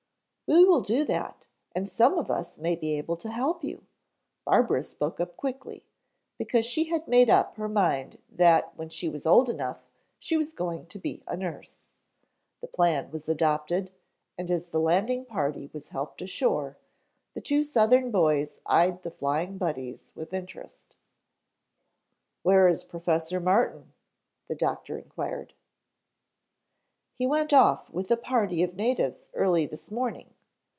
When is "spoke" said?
4.83-5.21